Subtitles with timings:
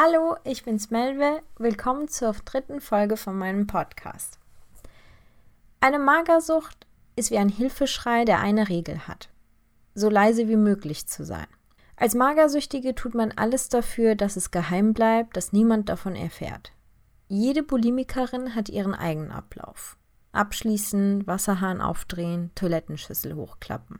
[0.00, 1.42] Hallo, ich bin's Melve.
[1.56, 4.38] Willkommen zur dritten Folge von meinem Podcast.
[5.80, 6.86] Eine Magersucht
[7.16, 9.28] ist wie ein Hilfeschrei, der eine Regel hat.
[9.96, 11.48] So leise wie möglich zu sein.
[11.96, 16.70] Als Magersüchtige tut man alles dafür, dass es geheim bleibt, dass niemand davon erfährt.
[17.26, 19.96] Jede Bulimikerin hat ihren eigenen Ablauf.
[20.30, 23.98] Abschließen, Wasserhahn aufdrehen, Toilettenschüssel hochklappen.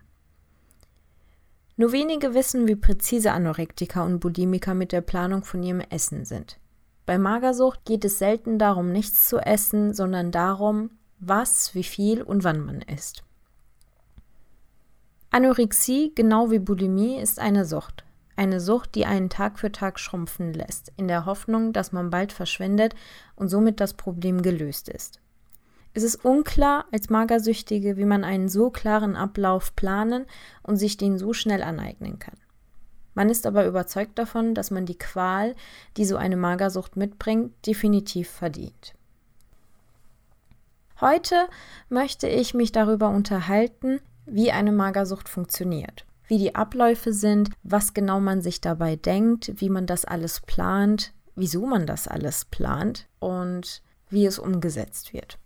[1.79, 6.59] Nur wenige wissen, wie präzise Anorektiker und Bulimiker mit der Planung von ihrem Essen sind.
[7.07, 12.43] Bei Magersucht geht es selten darum, nichts zu essen, sondern darum, was, wie viel und
[12.43, 13.23] wann man isst.
[15.31, 18.05] Anorexie, genau wie Bulimie, ist eine Sucht.
[18.35, 22.33] Eine Sucht, die einen Tag für Tag schrumpfen lässt, in der Hoffnung, dass man bald
[22.33, 22.97] verschwindet
[23.37, 25.21] und somit das Problem gelöst ist.
[25.95, 30.27] Es ist unklar als Magersüchtige, wie man einen so klaren Ablauf planen
[30.63, 32.37] und sich den so schnell aneignen kann.
[33.15, 35.57] Man ist aber überzeugt davon, dass man die Qual,
[35.97, 38.95] die so eine Magersucht mitbringt, definitiv verdient.
[41.01, 41.49] Heute
[41.89, 48.21] möchte ich mich darüber unterhalten, wie eine Magersucht funktioniert, wie die Abläufe sind, was genau
[48.21, 53.83] man sich dabei denkt, wie man das alles plant, wieso man das alles plant und
[54.11, 55.39] wie es umgesetzt wird.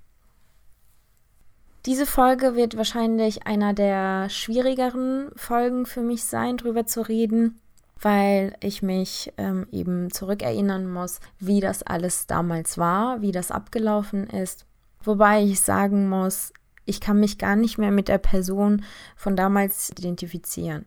[1.85, 7.61] Diese Folge wird wahrscheinlich einer der schwierigeren Folgen für mich sein, drüber zu reden,
[8.01, 14.29] weil ich mich ähm, eben zurückerinnern muss, wie das alles damals war, wie das abgelaufen
[14.29, 14.65] ist.
[15.03, 16.53] Wobei ich sagen muss,
[16.85, 18.85] ich kann mich gar nicht mehr mit der Person
[19.17, 20.87] von damals identifizieren.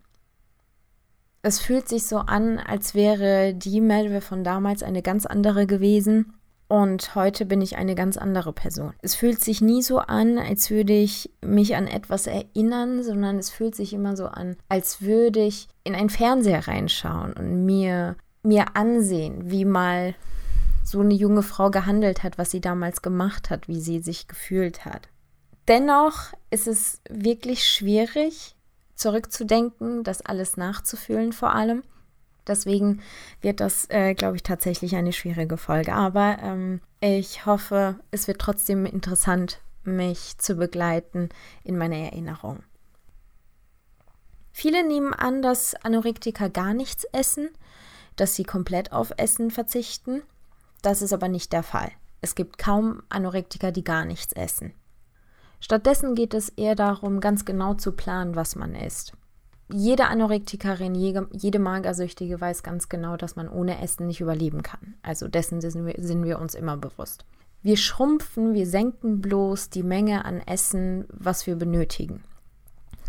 [1.41, 6.34] Es fühlt sich so an, als wäre die Melve von damals eine ganz andere gewesen
[6.67, 8.93] und heute bin ich eine ganz andere Person.
[9.01, 13.49] Es fühlt sich nie so an, als würde ich mich an etwas erinnern, sondern es
[13.49, 18.75] fühlt sich immer so an, als würde ich in einen Fernseher reinschauen und mir, mir
[18.75, 20.15] ansehen, wie mal
[20.83, 24.85] so eine junge Frau gehandelt hat, was sie damals gemacht hat, wie sie sich gefühlt
[24.85, 25.09] hat.
[25.67, 28.55] Dennoch ist es wirklich schwierig,
[28.95, 31.83] zurückzudenken, das alles nachzufühlen vor allem.
[32.47, 33.01] Deswegen
[33.41, 35.93] wird das, äh, glaube ich, tatsächlich eine schwierige Folge.
[35.93, 41.29] Aber ähm, ich hoffe, es wird trotzdem interessant, mich zu begleiten
[41.63, 42.63] in meiner Erinnerung.
[44.51, 47.49] Viele nehmen an, dass Anorektiker gar nichts essen,
[48.15, 50.21] dass sie komplett auf Essen verzichten.
[50.81, 51.91] Das ist aber nicht der Fall.
[52.21, 54.73] Es gibt kaum Anorektiker, die gar nichts essen.
[55.59, 59.13] Stattdessen geht es eher darum, ganz genau zu planen, was man isst
[59.71, 64.95] jede Anorektikerin, jede, Magersüchtige weiß ganz genau, dass man ohne Essen nicht überleben kann.
[65.01, 67.25] Also dessen sind wir, sind wir uns immer bewusst.
[67.63, 72.23] Wir schrumpfen, wir senken bloß die Menge an Essen, was wir benötigen.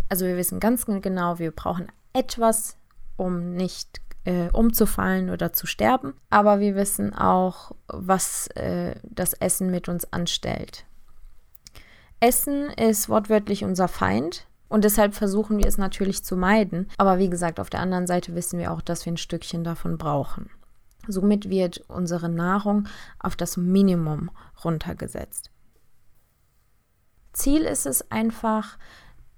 [0.09, 2.79] Also wir wissen ganz genau, wir brauchen etwas,
[3.17, 6.15] um nicht äh, umzufallen oder zu sterben.
[6.31, 10.87] Aber wir wissen auch, was äh, das Essen mit uns anstellt.
[12.21, 14.47] Essen ist wortwörtlich unser Feind.
[14.69, 16.89] Und deshalb versuchen wir es natürlich zu meiden.
[16.99, 19.99] Aber wie gesagt, auf der anderen Seite wissen wir auch, dass wir ein Stückchen davon
[19.99, 20.51] brauchen.
[21.09, 22.89] Somit wird unsere Nahrung
[23.21, 24.31] auf das Minimum
[24.65, 25.51] runtergesetzt.
[27.33, 28.79] Ziel ist es einfach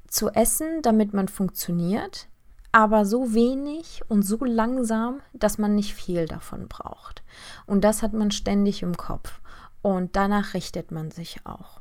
[0.07, 2.29] zu essen, damit man funktioniert,
[2.73, 7.23] aber so wenig und so langsam, dass man nicht viel davon braucht.
[7.67, 9.41] Und das hat man ständig im Kopf.
[9.83, 11.81] Und danach richtet man sich auch.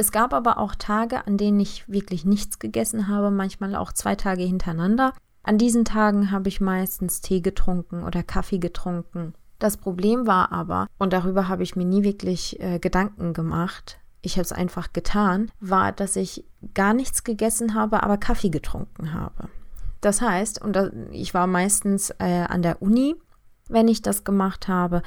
[0.00, 4.14] Es gab aber auch Tage, an denen ich wirklich nichts gegessen habe, manchmal auch zwei
[4.14, 5.12] Tage hintereinander.
[5.42, 9.34] An diesen Tagen habe ich meistens Tee getrunken oder Kaffee getrunken.
[9.58, 14.36] Das Problem war aber, und darüber habe ich mir nie wirklich äh, Gedanken gemacht, ich
[14.36, 19.50] habe es einfach getan, war, dass ich gar nichts gegessen habe, aber Kaffee getrunken habe.
[20.00, 23.16] Das heißt, und da, ich war meistens äh, an der Uni,
[23.68, 25.02] wenn ich das gemacht habe,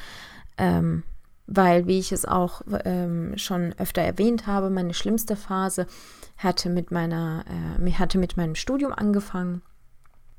[0.60, 1.02] ähm,
[1.48, 5.88] weil, wie ich es auch ähm, schon öfter erwähnt habe, meine schlimmste Phase
[6.38, 7.46] hatte mit meiner,
[7.80, 9.62] äh, hatte mit meinem Studium angefangen.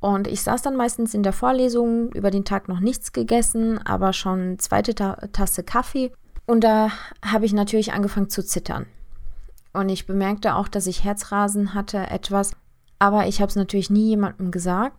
[0.00, 4.12] Und ich saß dann meistens in der Vorlesung, über den Tag noch nichts gegessen, aber
[4.12, 6.12] schon zweite Ta Tasse Kaffee.
[6.46, 6.90] Und da
[7.24, 8.86] habe ich natürlich angefangen zu zittern.
[9.72, 12.52] Und ich bemerkte auch, dass ich Herzrasen hatte, etwas.
[12.98, 14.96] Aber ich habe es natürlich nie jemandem gesagt.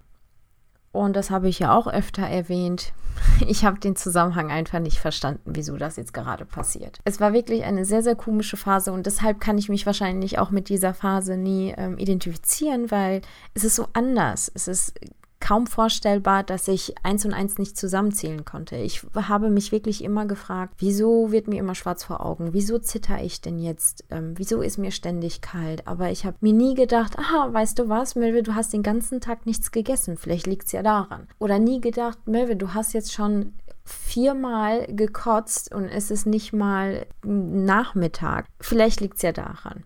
[0.96, 2.94] Und das habe ich ja auch öfter erwähnt.
[3.48, 7.00] Ich habe den Zusammenhang einfach nicht verstanden, wieso das jetzt gerade passiert.
[7.06, 10.52] Es war wirklich eine sehr, sehr komische Phase und deshalb kann ich mich wahrscheinlich auch
[10.52, 13.22] mit dieser Phase nie ähm, identifizieren, weil
[13.54, 14.52] es ist so anders.
[14.54, 15.00] Es ist
[15.46, 18.78] kaum vorstellbar, dass ich eins und eins nicht zusammenzählen konnte.
[18.78, 22.54] Ich habe mich wirklich immer gefragt, wieso wird mir immer schwarz vor Augen?
[22.54, 24.06] Wieso zitter ich denn jetzt?
[24.10, 25.88] Ähm, wieso ist mir ständig kalt?
[25.88, 29.22] Aber ich habe mir nie gedacht, aha, weißt du was, Melvin, du hast den ganzen
[29.22, 30.18] Tag nichts gegessen.
[30.18, 31.28] Vielleicht liegt es ja daran.
[31.38, 33.54] Oder nie gedacht, Melvin, du hast jetzt schon
[33.84, 38.48] viermal gekotzt und es ist nicht mal Nachmittag.
[38.60, 39.84] Vielleicht liegt es ja daran.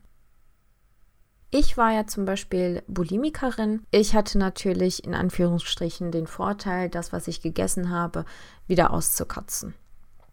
[1.52, 3.82] Ich war ja zum Beispiel Bulimikerin.
[3.90, 8.26] Ich hatte natürlich in Anführungsstrichen den Vorteil, das, was ich gegessen habe,
[8.68, 9.74] wieder auszukotzen.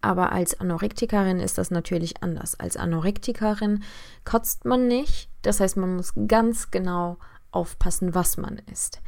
[0.01, 2.59] Aber als Anorektikerin ist das natürlich anders.
[2.59, 3.83] Als Anorektikerin
[4.25, 5.29] kotzt man nicht.
[5.41, 7.17] Das heißt, man muss ganz genau
[7.51, 9.01] aufpassen, was man isst.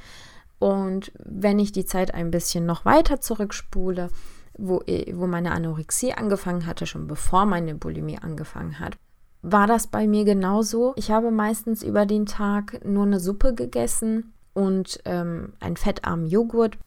[0.58, 4.10] Und wenn ich die Zeit ein bisschen noch weiter zurückspule,
[4.58, 8.98] wo, wo meine Anorexie angefangen hatte, schon bevor meine Bulimie angefangen hat,
[9.42, 10.94] war das bei mir genauso.
[10.96, 16.78] Ich habe meistens über den Tag nur eine Suppe gegessen und ähm, einen fettarmen Joghurt.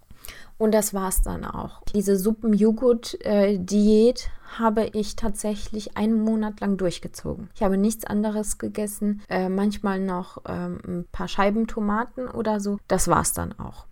[0.58, 1.82] Und das war es dann auch.
[1.94, 7.50] Diese Suppen-Joghurt-Diät äh, habe ich tatsächlich einen Monat lang durchgezogen.
[7.54, 12.78] Ich habe nichts anderes gegessen, äh, manchmal noch ähm, ein paar Scheiben Tomaten oder so.
[12.86, 13.86] Das war es dann auch.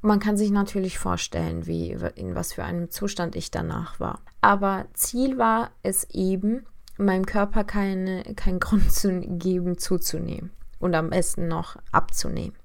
[0.00, 4.20] Man kann sich natürlich vorstellen, wie, in was für einem Zustand ich danach war.
[4.40, 6.64] Aber Ziel war es eben,
[6.98, 12.56] meinem Körper keine, keinen Grund zu geben, zuzunehmen und am besten noch abzunehmen.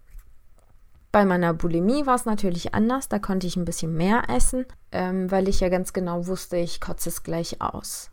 [1.12, 5.30] Bei meiner Bulimie war es natürlich anders, da konnte ich ein bisschen mehr essen, ähm,
[5.30, 8.12] weil ich ja ganz genau wusste, ich kotze es gleich aus.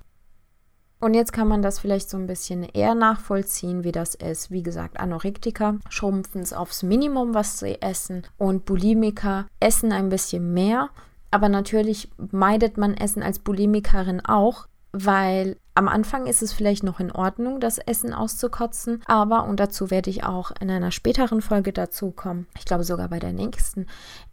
[1.01, 4.51] Und jetzt kann man das vielleicht so ein bisschen eher nachvollziehen, wie das ist.
[4.51, 8.27] Wie gesagt, Anorektiker schrumpfen es aufs Minimum, was sie essen.
[8.37, 10.91] Und Bulimiker essen ein bisschen mehr.
[11.31, 16.99] Aber natürlich meidet man Essen als Bulimikerin auch, weil am Anfang ist es vielleicht noch
[16.99, 21.73] in Ordnung, das Essen auszukotzen, aber, und dazu werde ich auch in einer späteren Folge
[21.73, 23.87] dazu kommen, ich glaube sogar bei der nächsten,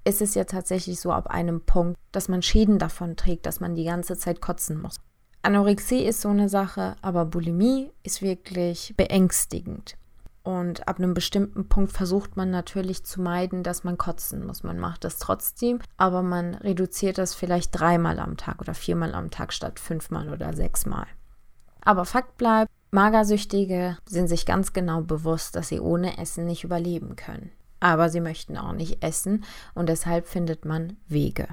[0.04, 3.76] ist es ja tatsächlich so ab einem Punkt, dass man Schäden davon trägt, dass man
[3.76, 4.96] die ganze Zeit kotzen muss.
[5.44, 9.98] Anorexie ist so eine Sache, aber Bulimie ist wirklich beängstigend.
[10.42, 14.64] Und ab einem bestimmten Punkt versucht man natürlich zu meiden, dass man kotzen muss.
[14.64, 19.30] Man macht das trotzdem, aber man reduziert das vielleicht dreimal am Tag oder viermal am
[19.30, 21.06] Tag statt fünfmal oder sechsmal.
[21.86, 27.16] Aber Fakt bleibt, Magersüchtige sind sich ganz genau bewusst, dass sie ohne Essen nicht überleben
[27.16, 27.52] können.
[27.80, 31.48] Aber sie möchten auch nicht essen und deshalb findet man Wege.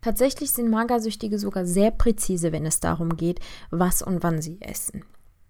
[0.00, 3.38] Tatsächlich sind Magersüchtige sogar sehr präzise, wenn es darum geht,
[3.70, 5.04] was und wann sie essen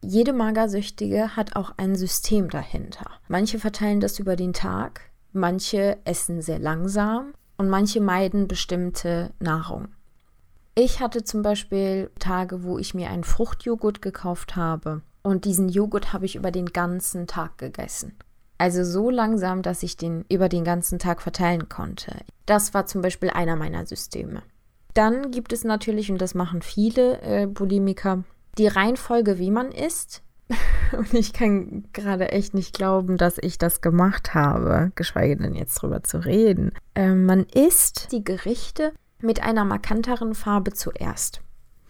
[0.05, 3.11] jede Magersüchtige hat auch ein System dahinter.
[3.29, 5.01] Manche verteilen das über den Tag,
[5.33, 9.89] manche essen sehr langsam und manche meiden bestimmte Nahrung.
[10.77, 16.13] Ich hatte zum Beispiel Tage, wo ich mir einen Fruchtjoghurt gekauft habe und diesen Joghurt
[16.13, 18.17] habe ich über den ganzen Tag gegessen.
[18.59, 22.17] Also so langsam, dass ich den über den ganzen Tag verteilen konnte.
[22.47, 24.43] Das war zum Beispiel einer meiner Systeme.
[24.95, 28.25] Dann gibt es natürlich, und das machen viele äh, Bulimiker,
[28.59, 30.23] die Reihenfolge, wie man isst.
[30.93, 35.75] Und ich kann gerade echt nicht glauben, dass ich das gemacht habe, geschweige denn jetzt
[35.75, 36.71] drüber zu reden.
[36.95, 38.93] Äh, man isst die Gerichte
[39.25, 41.41] mit einer markanteren Farbe zuerst.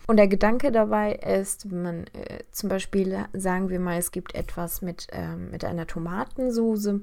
[0.06, 4.34] Und der Gedanke dabei ist, wenn man äh, zum Beispiel, sagen wir mal, es gibt
[4.34, 7.00] etwas mit, äh, mit einer Tomatensoße,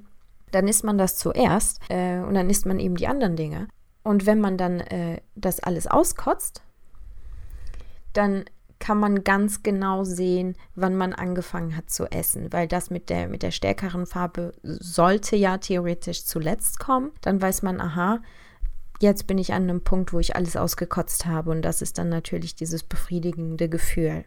[0.51, 3.67] dann isst man das zuerst äh, und dann isst man eben die anderen Dinge.
[4.03, 6.61] Und wenn man dann äh, das alles auskotzt,
[8.13, 8.45] dann
[8.79, 13.27] kann man ganz genau sehen, wann man angefangen hat zu essen, weil das mit der,
[13.27, 17.11] mit der stärkeren Farbe sollte ja theoretisch zuletzt kommen.
[17.21, 18.21] Dann weiß man, aha,
[19.01, 22.09] jetzt bin ich an einem Punkt, wo ich alles ausgekotzt habe und das ist dann
[22.09, 24.25] natürlich dieses befriedigende Gefühl.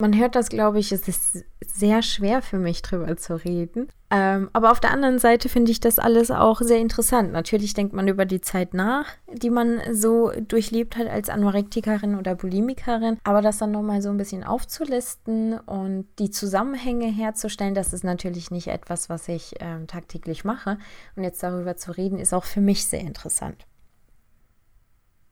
[0.00, 3.88] Man hört das, glaube ich, es ist sehr schwer für mich drüber zu reden.
[4.10, 7.32] Ähm, aber auf der anderen Seite finde ich das alles auch sehr interessant.
[7.32, 12.36] Natürlich denkt man über die Zeit nach, die man so durchlebt hat als Anorektikerin oder
[12.36, 13.18] Bulimikerin.
[13.24, 18.52] Aber das dann nochmal so ein bisschen aufzulisten und die Zusammenhänge herzustellen, das ist natürlich
[18.52, 20.78] nicht etwas, was ich ähm, tagtäglich mache.
[21.16, 23.66] Und jetzt darüber zu reden, ist auch für mich sehr interessant.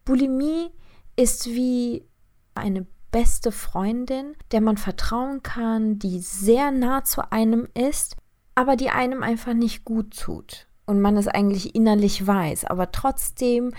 [0.04, 0.72] Bulimie
[1.14, 2.04] ist wie
[2.56, 2.84] eine
[3.16, 8.14] beste Freundin, der man vertrauen kann, die sehr nah zu einem ist,
[8.54, 13.72] aber die einem einfach nicht gut tut und man es eigentlich innerlich weiß, aber trotzdem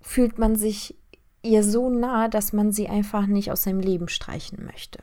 [0.00, 0.96] fühlt man sich
[1.42, 5.00] ihr so nah, dass man sie einfach nicht aus seinem Leben streichen möchte.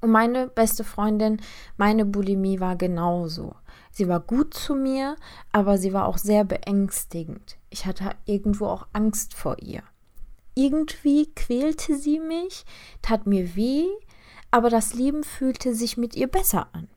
[0.00, 1.42] Und meine beste Freundin,
[1.76, 3.56] meine Bulimie war genauso.
[3.90, 5.16] Sie war gut zu mir,
[5.52, 7.58] aber sie war auch sehr beängstigend.
[7.68, 9.82] Ich hatte irgendwo auch Angst vor ihr.
[10.58, 12.64] Irgendwie quälte sie mich,
[13.00, 13.86] tat mir weh,
[14.50, 16.88] aber das Leben fühlte sich mit ihr besser an.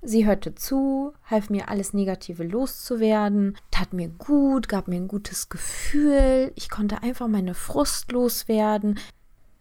[0.00, 5.50] Sie hörte zu, half mir alles Negative loszuwerden, tat mir gut, gab mir ein gutes
[5.50, 8.98] Gefühl, ich konnte einfach meine Frust loswerden.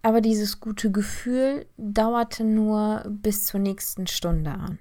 [0.01, 4.79] Aber dieses gute Gefühl dauerte nur bis zur nächsten Stunde an.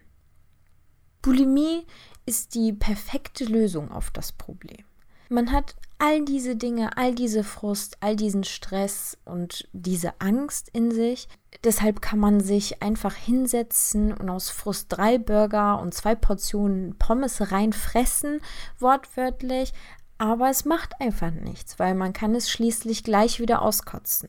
[1.21, 1.85] Bulimie
[2.26, 4.85] ist die perfekte Lösung auf das Problem.
[5.33, 10.91] Man hat all diese Dinge, all diese Frust, all diesen Stress und diese Angst in
[10.91, 11.27] sich.
[11.65, 17.51] Deshalb kann man sich einfach hinsetzen und aus Frust drei Burger und zwei Portionen Pommes
[17.51, 18.43] reinfressen,
[18.79, 19.73] wortwörtlich.
[20.19, 24.29] Aber es macht einfach nichts, weil man kann es schließlich gleich wieder auskotzen.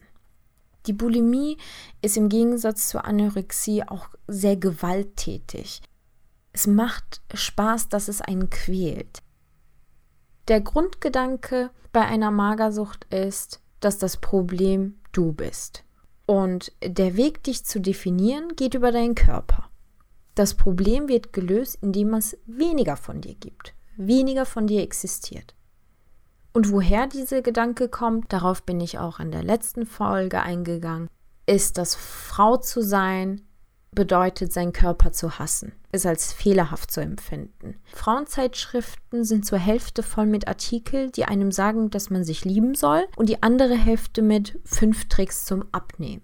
[0.86, 1.58] Die Bulimie
[2.00, 5.82] ist im Gegensatz zur Anorexie auch sehr gewalttätig.
[6.54, 9.23] Es macht Spaß, dass es einen quält.
[10.48, 15.84] Der Grundgedanke bei einer Magersucht ist, dass das Problem du bist.
[16.26, 19.70] Und der Weg, dich zu definieren, geht über deinen Körper.
[20.34, 25.54] Das Problem wird gelöst, indem es weniger von dir gibt, weniger von dir existiert.
[26.52, 31.08] Und woher dieser Gedanke kommt, darauf bin ich auch in der letzten Folge eingegangen,
[31.46, 33.42] ist, dass Frau zu sein
[33.94, 37.76] bedeutet, seinen Körper zu hassen, ist als fehlerhaft zu empfinden.
[37.94, 43.06] Frauenzeitschriften sind zur Hälfte voll mit Artikeln, die einem sagen, dass man sich lieben soll,
[43.16, 46.22] und die andere Hälfte mit fünf Tricks zum Abnehmen.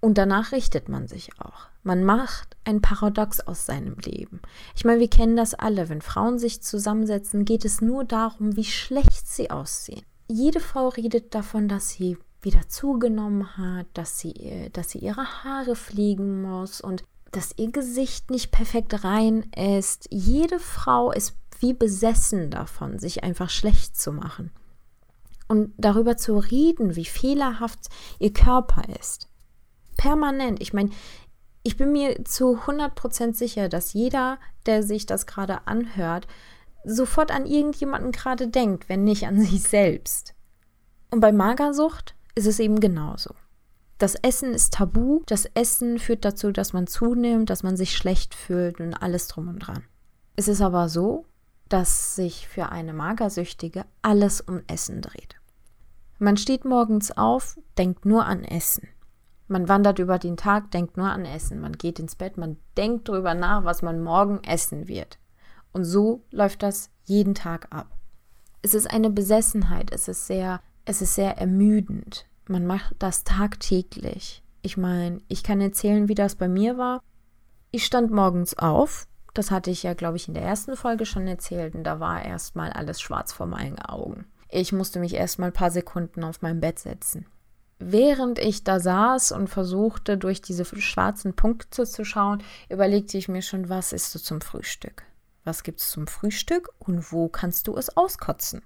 [0.00, 1.66] Und danach richtet man sich auch.
[1.82, 4.40] Man macht ein Paradox aus seinem Leben.
[4.76, 5.88] Ich meine, wir kennen das alle.
[5.88, 10.02] Wenn Frauen sich zusammensetzen, geht es nur darum, wie schlecht sie aussehen.
[10.28, 15.44] Jede Frau redet davon, dass sie wieder zugenommen hat, dass sie, äh, dass sie ihre
[15.44, 20.06] Haare fliegen muss und dass ihr Gesicht nicht perfekt rein ist.
[20.10, 24.50] Jede Frau ist wie besessen davon, sich einfach schlecht zu machen.
[25.48, 29.28] Und darüber zu reden, wie fehlerhaft ihr Körper ist.
[29.96, 30.60] Permanent.
[30.60, 30.90] Ich meine,
[31.62, 36.26] ich bin mir zu 100% sicher, dass jeder, der sich das gerade anhört,
[36.84, 40.34] sofort an irgendjemanden gerade denkt, wenn nicht an sich selbst.
[41.10, 43.34] Und bei Magersucht ist es eben genauso.
[43.98, 45.22] Das Essen ist tabu.
[45.26, 49.48] Das Essen führt dazu, dass man zunimmt, dass man sich schlecht fühlt und alles drum
[49.48, 49.82] und dran.
[50.36, 51.26] Es ist aber so,
[51.68, 55.34] dass sich für eine Magersüchtige alles um Essen dreht.
[56.20, 58.88] Man steht morgens auf, denkt nur an Essen.
[59.48, 61.60] Man wandert über den Tag, denkt nur an Essen.
[61.60, 65.18] Man geht ins Bett, man denkt darüber nach, was man morgen essen wird.
[65.72, 67.98] Und so läuft das jeden Tag ab.
[68.62, 72.27] Es ist eine Besessenheit, es ist sehr, es ist sehr ermüdend.
[72.48, 74.42] Man macht das tagtäglich.
[74.62, 77.02] Ich meine, ich kann erzählen, wie das bei mir war.
[77.70, 79.06] Ich stand morgens auf.
[79.34, 81.74] Das hatte ich ja, glaube ich, in der ersten Folge schon erzählt.
[81.74, 84.26] Und da war erstmal alles schwarz vor meinen Augen.
[84.48, 87.26] Ich musste mich erstmal ein paar Sekunden auf mein Bett setzen.
[87.78, 93.42] Während ich da saß und versuchte, durch diese schwarzen Punkte zu schauen, überlegte ich mir
[93.42, 95.04] schon, was isst du zum Frühstück?
[95.44, 98.62] Was gibt es zum Frühstück und wo kannst du es auskotzen?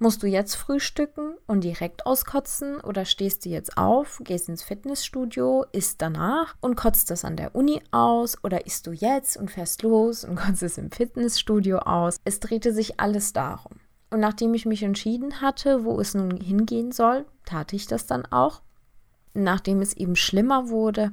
[0.00, 5.64] Musst du jetzt frühstücken und direkt auskotzen oder stehst du jetzt auf, gehst ins Fitnessstudio,
[5.72, 9.82] isst danach und kotzt das an der Uni aus oder isst du jetzt und fährst
[9.82, 12.18] los und kotzt es im Fitnessstudio aus?
[12.24, 13.72] Es drehte sich alles darum.
[14.10, 18.24] Und nachdem ich mich entschieden hatte, wo es nun hingehen soll, tat ich das dann
[18.26, 18.62] auch.
[19.34, 21.12] Nachdem es eben schlimmer wurde,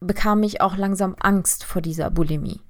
[0.00, 2.60] bekam ich auch langsam Angst vor dieser Bulimie.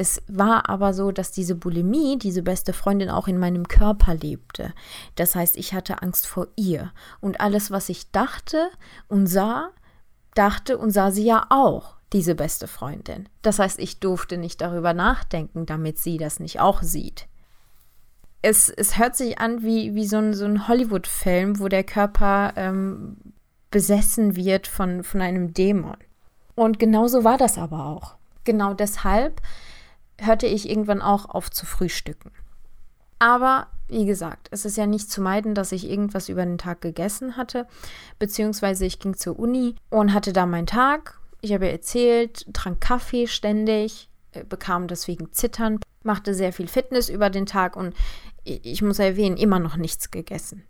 [0.00, 4.72] Es war aber so, dass diese Bulimie, diese beste Freundin auch in meinem Körper lebte.
[5.14, 6.90] Das heißt, ich hatte Angst vor ihr.
[7.20, 8.70] Und alles, was ich dachte
[9.08, 9.68] und sah,
[10.34, 13.28] dachte und sah sie ja auch, diese beste Freundin.
[13.42, 17.28] Das heißt, ich durfte nicht darüber nachdenken, damit sie das nicht auch sieht.
[18.40, 22.54] Es, es hört sich an wie, wie so ein, so ein Hollywood-Film, wo der Körper
[22.56, 23.18] ähm,
[23.70, 25.98] besessen wird von, von einem Dämon.
[26.54, 28.14] Und genauso war das aber auch.
[28.44, 29.42] Genau deshalb
[30.20, 32.30] hörte ich irgendwann auch auf zu frühstücken.
[33.18, 36.80] Aber wie gesagt, es ist ja nicht zu meiden, dass ich irgendwas über den Tag
[36.80, 37.66] gegessen hatte,
[38.18, 41.20] beziehungsweise ich ging zur Uni und hatte da meinen Tag.
[41.40, 47.30] Ich habe erzählt, trank Kaffee ständig, äh, bekam deswegen Zittern, machte sehr viel Fitness über
[47.30, 47.94] den Tag und
[48.44, 50.64] ich muss erwähnen, immer noch nichts gegessen.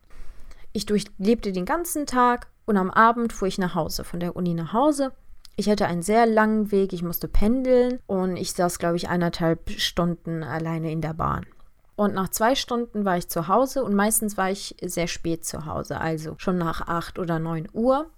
[0.73, 4.55] Ich durchlebte den ganzen Tag und am Abend fuhr ich nach Hause, von der Uni
[4.55, 5.13] nach Hause
[5.57, 9.71] ich hatte einen sehr langen Weg, ich musste pendeln und ich saß, glaube ich, eineinhalb
[9.71, 11.47] Stunden alleine in der Bahn.
[11.97, 15.67] Und nach zwei Stunden war ich zu Hause und meistens war ich sehr spät zu
[15.67, 18.09] Hause, also schon nach acht oder neun Uhr.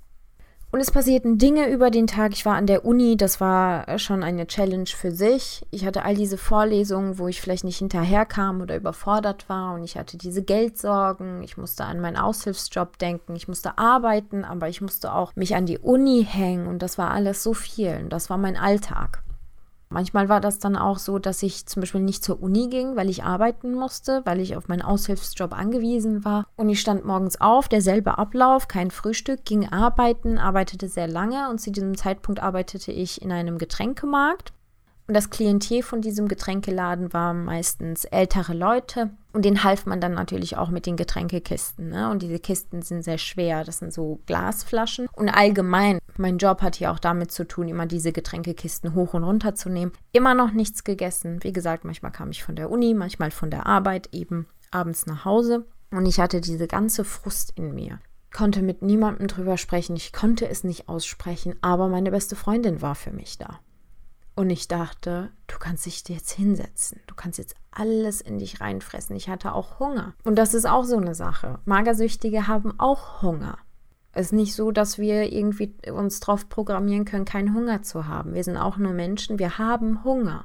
[0.75, 2.33] Und es passierten Dinge über den Tag.
[2.33, 5.67] Ich war an der Uni, das war schon eine Challenge für sich.
[5.71, 9.75] Ich hatte all diese Vorlesungen, wo ich vielleicht nicht hinterherkam oder überfordert war.
[9.75, 11.43] Und ich hatte diese Geldsorgen.
[11.43, 13.37] Ich musste an meinen Aushilfsjob denken.
[13.37, 16.67] Ich musste arbeiten, aber ich musste auch mich an die Uni hängen.
[16.67, 17.99] Und das war alles so viel.
[18.05, 19.23] Und das war mein Alltag.
[19.93, 23.11] Manchmal war das dann auch so, dass ich zum Beispiel nicht zur Uni ging, weil
[23.11, 26.47] ich arbeiten musste, weil ich auf meinen Aushilfsjob angewiesen war.
[26.57, 31.61] Und ich stand morgens auf, derselbe Ablauf, kein Frühstück, ging arbeiten, arbeitete sehr lange und
[31.61, 34.53] zu diesem Zeitpunkt arbeitete ich in einem Getränkemarkt.
[35.07, 40.15] Und das Klientel von diesem Getränkeladen waren meistens ältere Leute, Und den half man dann
[40.15, 41.89] natürlich auch mit den Getränkekisten.
[41.89, 42.11] Ne?
[42.11, 43.65] Und diese Kisten sind sehr schwer.
[43.65, 45.09] Das sind so Glasflaschen.
[45.15, 49.25] Und allgemein, mein Job hat hier auch damit zu tun, immer diese Getränkekisten hoch und
[49.25, 49.93] runter zu nehmen.
[50.12, 51.43] Immer noch nichts gegessen.
[51.43, 55.25] Wie gesagt, manchmal kam ich von der Uni, manchmal von der Arbeit eben abends nach
[55.25, 55.65] Hause.
[55.91, 58.01] Und ich hatte diese ganze Frust in mir.
[58.35, 59.95] Konnte mit niemandem drüber sprechen.
[59.97, 61.55] Ich konnte es nicht aussprechen.
[61.61, 63.61] Aber meine beste Freundin war für mich da.
[64.35, 67.01] Und ich dachte, du kannst dich jetzt hinsetzen.
[67.07, 69.15] Du kannst jetzt alles in dich reinfressen.
[69.15, 70.15] Ich hatte auch Hunger.
[70.25, 71.59] Und das ist auch so eine Sache.
[71.65, 73.59] Magersüchtige haben auch Hunger.
[74.15, 78.35] Es ist nicht so, dass wir irgendwie uns darauf programmieren können, keinen Hunger zu haben.
[78.35, 79.39] Wir sind auch nur Menschen.
[79.39, 80.45] Wir haben Hunger.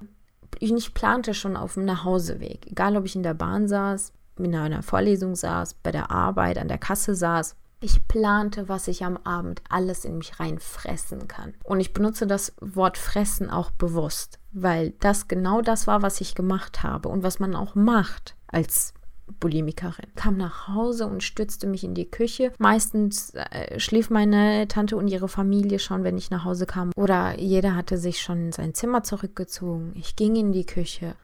[0.60, 2.68] Ich plante schon auf dem Nachhauseweg.
[2.68, 6.68] Egal, ob ich in der Bahn saß, in einer Vorlesung saß, bei der Arbeit, an
[6.68, 7.56] der Kasse saß.
[7.80, 11.54] Ich plante, was ich am Abend alles in mich reinfressen kann.
[11.64, 16.34] Und ich benutze das Wort fressen auch bewusst, weil das genau das war, was ich
[16.34, 18.94] gemacht habe und was man auch macht als
[19.40, 20.08] Bulimikerin.
[20.16, 22.52] Kam nach Hause und stützte mich in die Küche.
[22.58, 26.92] Meistens äh, schlief meine Tante und ihre Familie schon, wenn ich nach Hause kam.
[26.96, 29.92] Oder jeder hatte sich schon in sein Zimmer zurückgezogen.
[29.96, 31.16] Ich ging in die Küche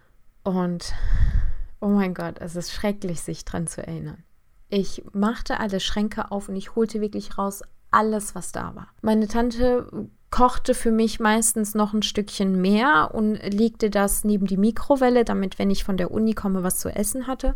[0.44, 0.94] und
[1.80, 4.24] oh mein Gott, es ist schrecklich, sich dran zu erinnern.
[4.76, 7.62] Ich machte alle Schränke auf und ich holte wirklich raus
[7.92, 8.88] alles, was da war.
[9.04, 14.58] Meine Tante kochte für mich meistens noch ein Stückchen mehr und legte das neben die
[14.58, 17.56] Mikrowelle, damit, wenn ich von der Uni komme, was zu essen hatte.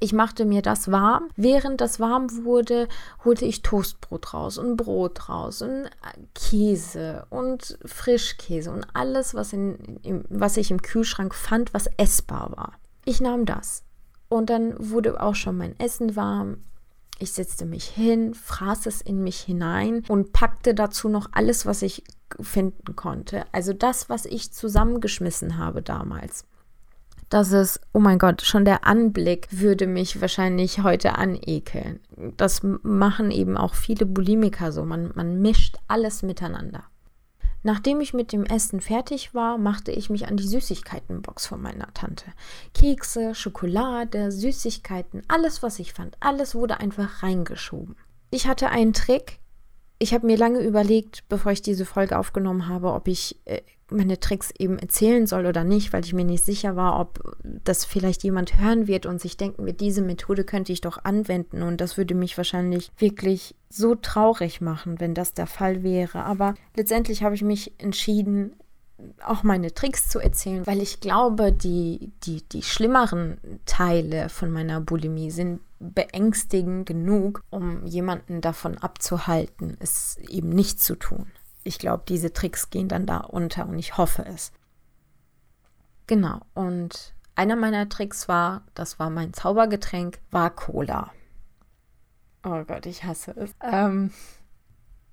[0.00, 1.28] Ich machte mir das warm.
[1.36, 2.88] Während das warm wurde,
[3.26, 5.90] holte ich Toastbrot raus und Brot raus und
[6.34, 12.72] Käse und Frischkäse und alles, was, in, was ich im Kühlschrank fand, was essbar war.
[13.04, 13.84] Ich nahm das
[14.32, 16.64] und dann wurde auch schon mein Essen warm.
[17.18, 21.82] Ich setzte mich hin, fraß es in mich hinein und packte dazu noch alles, was
[21.82, 22.02] ich
[22.40, 23.44] finden konnte.
[23.52, 26.46] Also das, was ich zusammengeschmissen habe damals.
[27.28, 32.00] Das ist, oh mein Gott, schon der Anblick würde mich wahrscheinlich heute anekeln.
[32.36, 34.84] Das machen eben auch viele Bulimiker so.
[34.84, 36.84] Man, man mischt alles miteinander.
[37.62, 41.92] Nachdem ich mit dem Essen fertig war, machte ich mich an die Süßigkeitenbox von meiner
[41.94, 42.26] Tante.
[42.74, 47.96] Kekse, Schokolade, Süßigkeiten, alles, was ich fand, alles wurde einfach reingeschoben.
[48.30, 49.38] Ich hatte einen Trick.
[50.02, 54.18] Ich habe mir lange überlegt, bevor ich diese Folge aufgenommen habe, ob ich äh, meine
[54.18, 58.24] Tricks eben erzählen soll oder nicht, weil ich mir nicht sicher war, ob das vielleicht
[58.24, 61.98] jemand hören wird und sich denken wird, diese Methode könnte ich doch anwenden und das
[61.98, 66.24] würde mich wahrscheinlich wirklich so traurig machen, wenn das der Fall wäre.
[66.24, 68.56] Aber letztendlich habe ich mich entschieden,
[69.24, 74.80] auch meine Tricks zu erzählen, weil ich glaube, die, die, die schlimmeren Teile von meiner
[74.80, 81.26] Bulimie sind beängstigend genug, um jemanden davon abzuhalten, es eben nicht zu tun
[81.64, 84.52] ich glaube, diese Tricks gehen dann da unter und ich hoffe es.
[86.06, 91.12] Genau, und einer meiner Tricks war, das war mein Zaubergetränk, war Cola.
[92.44, 93.54] Oh Gott, ich hasse es.
[93.60, 94.12] Ähm,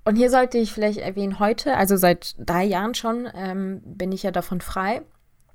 [0.09, 4.23] und hier sollte ich vielleicht erwähnen, heute, also seit drei Jahren schon, ähm, bin ich
[4.23, 5.03] ja davon frei.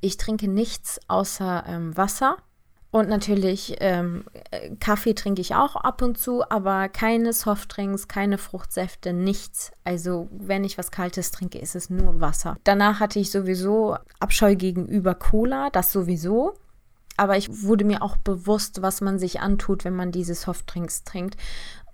[0.01, 2.37] Ich trinke nichts außer ähm, Wasser
[2.93, 4.27] und natürlich ähm,
[4.79, 9.73] Kaffee trinke ich auch ab und zu, aber keine Softdrinks, keine Fruchtsäfte, nichts.
[9.83, 12.57] Also wenn ich was Kaltes trinke, ist es nur Wasser.
[12.63, 16.55] Danach hatte ich sowieso Abscheu gegenüber Cola, das sowieso.
[17.17, 21.37] Aber ich wurde mir auch bewusst, was man sich antut, wenn man diese Softdrinks trinkt.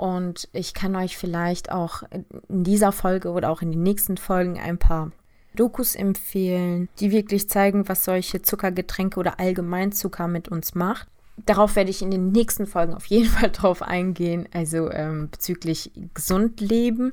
[0.01, 2.05] Und ich kann euch vielleicht auch
[2.49, 5.13] in dieser Folge oder auch in den nächsten Folgen ein paar
[5.55, 11.07] Dokus empfehlen, die wirklich zeigen, was solche Zuckergetränke oder allgemein Zucker mit uns macht.
[11.45, 15.93] Darauf werde ich in den nächsten Folgen auf jeden Fall drauf eingehen, also ähm, bezüglich
[16.15, 17.13] gesund leben.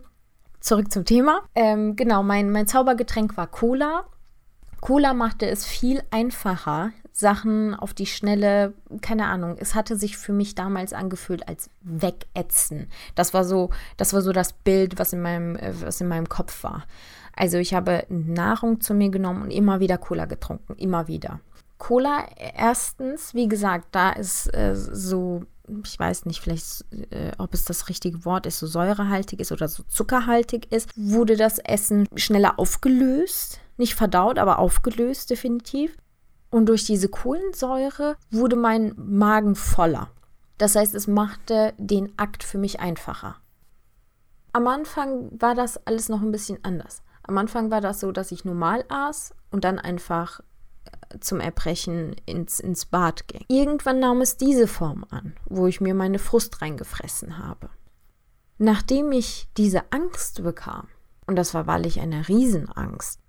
[0.61, 1.41] Zurück zum Thema.
[1.55, 4.05] Ähm, genau, mein, mein Zaubergetränk war Cola.
[4.79, 10.33] Cola machte es viel einfacher, Sachen auf die Schnelle, keine Ahnung, es hatte sich für
[10.33, 12.89] mich damals angefühlt als wegätzen.
[13.15, 16.29] Das war so, das war so das Bild, was in meinem, äh, was in meinem
[16.29, 16.85] Kopf war.
[17.35, 21.39] Also ich habe Nahrung zu mir genommen und immer wieder Cola getrunken, immer wieder.
[21.79, 25.43] Cola, erstens, wie gesagt, da ist äh, so,
[25.83, 29.67] ich weiß nicht, vielleicht, äh, ob es das richtige Wort ist, so säurehaltig ist oder
[29.67, 33.59] so zuckerhaltig ist, wurde das Essen schneller aufgelöst.
[33.77, 35.95] Nicht verdaut, aber aufgelöst, definitiv.
[36.49, 40.11] Und durch diese Kohlensäure wurde mein Magen voller.
[40.57, 43.35] Das heißt, es machte den Akt für mich einfacher.
[44.53, 47.03] Am Anfang war das alles noch ein bisschen anders.
[47.23, 50.39] Am Anfang war das so, dass ich normal aß und dann einfach
[50.85, 53.45] äh, zum Erbrechen ins, ins Bad ging.
[53.49, 57.69] Irgendwann nahm es diese Form an, wo ich mir meine Frust reingefressen habe.
[58.57, 60.87] Nachdem ich diese Angst bekam,
[61.27, 63.19] und das war wahrlich eine Riesenangst,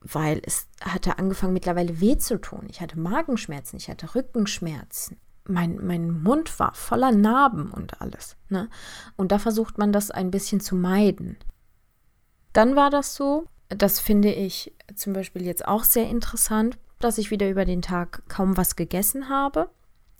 [0.00, 2.66] weil es hatte angefangen mittlerweile weh zu tun.
[2.70, 5.18] Ich hatte Magenschmerzen, ich hatte Rückenschmerzen.
[5.46, 8.36] mein, mein Mund war voller Narben und alles.
[8.48, 8.68] Ne?
[9.16, 11.36] Und da versucht man das ein bisschen zu meiden.
[12.52, 17.30] Dann war das so, das finde ich zum Beispiel jetzt auch sehr interessant, dass ich
[17.30, 19.70] wieder über den Tag kaum was gegessen habe.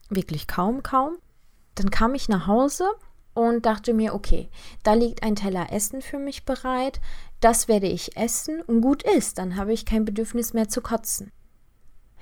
[0.08, 1.16] Wirklich kaum, kaum.
[1.74, 2.84] Dann kam ich nach Hause
[3.34, 4.48] und dachte mir, okay,
[4.82, 7.00] da liegt ein Teller Essen für mich bereit,
[7.40, 11.32] das werde ich essen und gut ist, dann habe ich kein Bedürfnis mehr zu kotzen.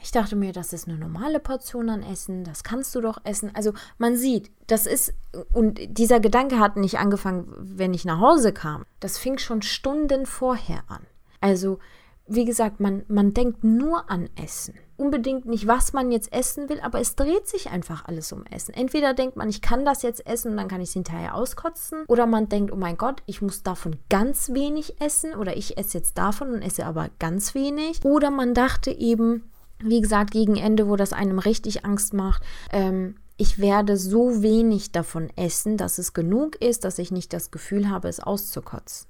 [0.01, 3.51] Ich dachte mir, das ist eine normale Portion an Essen, das kannst du doch essen.
[3.55, 5.13] Also man sieht, das ist,
[5.53, 8.85] und dieser Gedanke hat nicht angefangen, wenn ich nach Hause kam.
[9.01, 11.05] Das fing schon Stunden vorher an.
[11.41, 11.81] Also,
[12.27, 14.75] wie gesagt, man, man denkt nur an Essen.
[14.99, 18.75] Unbedingt nicht, was man jetzt essen will, aber es dreht sich einfach alles um Essen.
[18.75, 22.05] Entweder denkt man, ich kann das jetzt essen und dann kann ich es hinterher auskotzen.
[22.09, 25.35] Oder man denkt, oh mein Gott, ich muss davon ganz wenig essen.
[25.35, 28.05] Oder ich esse jetzt davon und esse aber ganz wenig.
[28.05, 33.15] Oder man dachte eben, wie gesagt, gegen Ende, wo das einem richtig Angst macht, ähm,
[33.37, 37.89] ich werde so wenig davon essen, dass es genug ist, dass ich nicht das Gefühl
[37.89, 39.09] habe, es auszukotzen.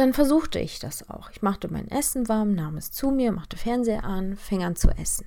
[0.00, 1.28] Dann versuchte ich das auch.
[1.28, 4.88] Ich machte mein Essen warm, nahm es zu mir, machte Fernseher an, fing an zu
[4.88, 5.26] essen.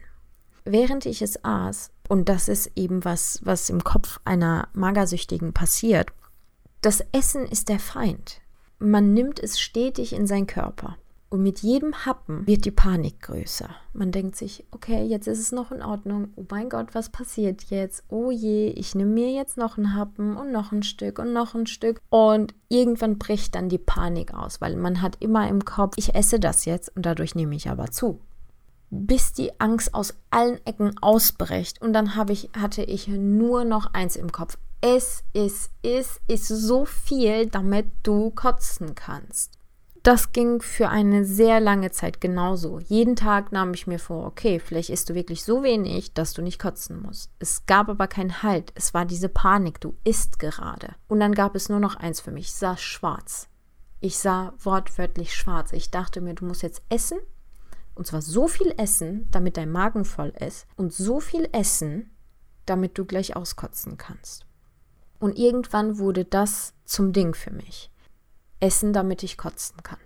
[0.65, 6.09] Während ich es aß, und das ist eben was, was im Kopf einer Magersüchtigen passiert,
[6.81, 8.41] das Essen ist der Feind.
[8.79, 10.97] Man nimmt es stetig in seinen Körper.
[11.33, 13.67] Und mit jedem Happen wird die Panik größer.
[13.93, 16.27] Man denkt sich, okay, jetzt ist es noch in Ordnung.
[16.35, 18.03] Oh mein Gott, was passiert jetzt?
[18.07, 21.55] Oh je, ich nehme mir jetzt noch einen Happen und noch ein Stück und noch
[21.55, 21.99] ein Stück.
[22.11, 26.39] Und irgendwann bricht dann die Panik aus, weil man hat immer im Kopf, ich esse
[26.39, 28.19] das jetzt und dadurch nehme ich aber zu.
[28.91, 31.81] Bis die Angst aus allen Ecken ausbricht.
[31.81, 34.59] Und dann ich, hatte ich nur noch eins im Kopf.
[34.81, 39.57] Es ist, es ist so viel, damit du kotzen kannst
[40.03, 42.79] das ging für eine sehr lange Zeit genauso.
[42.79, 46.41] Jeden Tag nahm ich mir vor, okay, vielleicht isst du wirklich so wenig, dass du
[46.41, 47.31] nicht kotzen musst.
[47.39, 48.73] Es gab aber keinen Halt.
[48.75, 50.95] Es war diese Panik, du isst gerade.
[51.07, 52.47] Und dann gab es nur noch eins für mich.
[52.47, 53.47] Ich sah schwarz.
[54.01, 55.71] Ich sah wortwörtlich schwarz.
[55.71, 57.19] Ich dachte mir, du musst jetzt essen.
[57.95, 60.67] Und zwar so viel essen, damit dein Magen voll ist.
[60.75, 62.11] Und so viel essen,
[62.65, 64.45] damit du gleich auskotzen kannst.
[65.19, 67.92] Und irgendwann wurde das zum Ding für mich
[68.63, 69.99] essen, damit ich kotzen kann.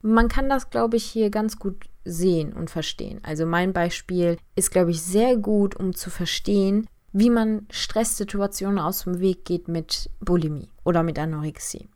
[0.00, 3.20] Man kann das, glaube ich, hier ganz gut sehen und verstehen.
[3.24, 9.04] Also mein Beispiel ist, glaube ich, sehr gut, um zu verstehen, wie man Stresssituationen aus
[9.04, 11.88] dem Weg geht mit Bulimie oder mit Anorexie.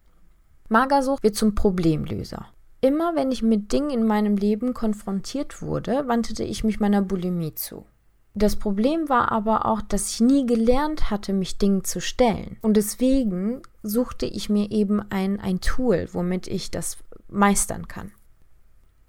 [0.69, 2.47] Magersucht wird zum Problemlöser.
[2.81, 7.55] Immer wenn ich mit Dingen in meinem Leben konfrontiert wurde, wandte ich mich meiner Bulimie
[7.55, 7.87] zu.
[8.35, 12.57] Das Problem war aber auch, dass ich nie gelernt hatte, mich Dingen zu stellen.
[12.63, 16.97] Und deswegen suchte ich mir eben ein, ein Tool, womit ich das
[17.29, 18.13] meistern kann.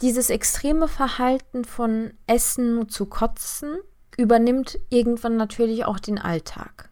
[0.01, 3.77] Dieses extreme Verhalten von Essen zu kotzen
[4.17, 6.89] übernimmt irgendwann natürlich auch den Alltag.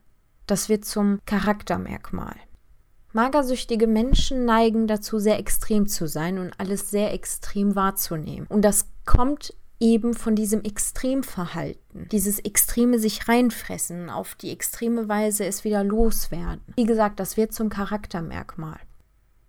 [0.48, 2.36] Das wird zum Charaktermerkmal.
[3.14, 8.48] Magersüchtige Menschen neigen dazu, sehr extrem zu sein und alles sehr extrem wahrzunehmen.
[8.48, 15.44] Und das kommt eben von diesem Extremverhalten, dieses extreme sich reinfressen, auf die extreme Weise
[15.46, 16.62] es wieder loswerden.
[16.76, 18.80] Wie gesagt, das wird zum Charaktermerkmal.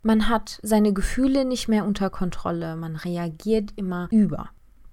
[0.03, 4.49] Man hat seine Gefühle nicht mehr unter Kontrolle, man reagiert immer über.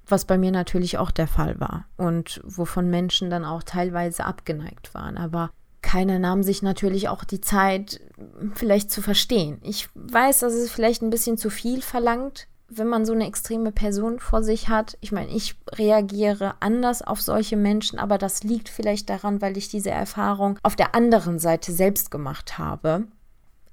[0.06, 4.94] Was bei mir natürlich auch der Fall war und wovon Menschen dann auch teilweise abgeneigt
[4.94, 5.18] waren.
[5.18, 8.02] Aber keiner nahm sich natürlich auch die Zeit,
[8.54, 9.60] vielleicht zu verstehen.
[9.64, 13.72] Ich weiß, dass es vielleicht ein bisschen zu viel verlangt, wenn man so eine extreme
[13.72, 18.70] Person vor sich hat, ich meine, ich reagiere anders auf solche Menschen, aber das liegt
[18.70, 23.08] vielleicht daran, weil ich diese Erfahrung auf der anderen Seite selbst gemacht habe.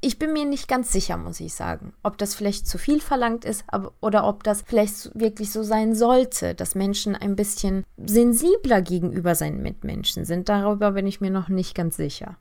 [0.00, 3.44] Ich bin mir nicht ganz sicher, muss ich sagen, ob das vielleicht zu viel verlangt
[3.44, 8.82] ist aber, oder ob das vielleicht wirklich so sein sollte, dass Menschen ein bisschen sensibler
[8.82, 10.48] gegenüber seinen Mitmenschen sind.
[10.48, 12.36] Darüber bin ich mir noch nicht ganz sicher.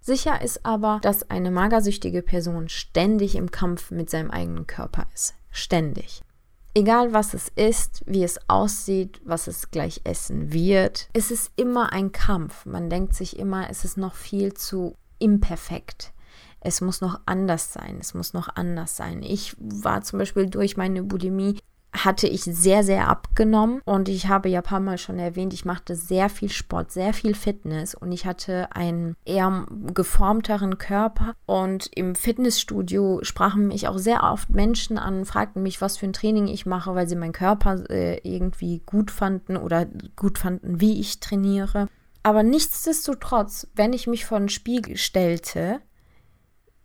[0.00, 5.34] Sicher ist aber, dass eine magersüchtige Person ständig im Kampf mit seinem eigenen Körper ist
[5.56, 6.22] ständig.
[6.74, 11.92] Egal was es ist, wie es aussieht, was es gleich essen wird, es ist immer
[11.92, 12.66] ein Kampf.
[12.66, 16.12] Man denkt sich immer, es ist noch viel zu imperfekt.
[16.60, 19.22] Es muss noch anders sein, es muss noch anders sein.
[19.22, 21.58] Ich war zum Beispiel durch meine Bulimie
[22.04, 23.80] hatte ich sehr, sehr abgenommen.
[23.84, 27.34] Und ich habe ja paar Mal schon erwähnt, ich machte sehr viel Sport, sehr viel
[27.34, 31.34] Fitness und ich hatte einen eher geformteren Körper.
[31.46, 36.12] Und im Fitnessstudio sprachen mich auch sehr oft Menschen an, fragten mich, was für ein
[36.12, 41.00] Training ich mache, weil sie meinen Körper äh, irgendwie gut fanden oder gut fanden, wie
[41.00, 41.88] ich trainiere.
[42.22, 45.80] Aber nichtsdestotrotz, wenn ich mich vor den Spiegel stellte,